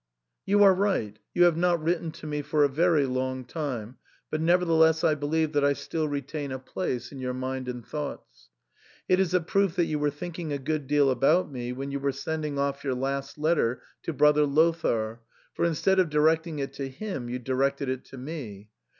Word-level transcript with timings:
You 0.47 0.63
are 0.63 0.73
right, 0.73 1.19
you 1.31 1.43
have 1.43 1.55
not 1.57 1.79
written 1.79 2.09
to 2.13 2.25
me 2.25 2.41
for 2.41 2.63
a 2.63 2.67
very 2.69 3.05
long 3.05 3.45
time, 3.45 3.97
but 4.31 4.41
nevertheless 4.41 5.03
I 5.03 5.13
believe 5.13 5.53
that 5.53 5.63
I 5.63 5.73
still 5.73 6.07
retain 6.07 6.51
a 6.51 6.57
place 6.57 7.11
in 7.11 7.19
your 7.19 7.35
mind 7.35 7.67
and 7.69 7.85
thoughts. 7.85 8.49
It 9.07 9.19
is 9.19 9.35
a 9.35 9.39
proof 9.39 9.75
that 9.75 9.85
you 9.85 9.99
were 9.99 10.09
thinking 10.09 10.51
a 10.51 10.57
good 10.57 10.87
deal 10.87 11.11
about 11.11 11.51
me 11.51 11.71
when 11.71 11.91
you 11.91 11.99
were 11.99 12.11
sending 12.11 12.57
off 12.57 12.83
your 12.83 12.95
last 12.95 13.37
letter 13.37 13.83
to 14.01 14.11
brother 14.11 14.47
Lothair, 14.47 15.21
for 15.53 15.65
instead 15.65 15.99
of 15.99 16.09
directing 16.09 16.57
it 16.57 16.73
to 16.73 16.89
him 16.89 17.29
you 17.29 17.37
directed 17.37 17.87
it 17.87 18.03
to 18.05 18.17
me. 18.17 18.69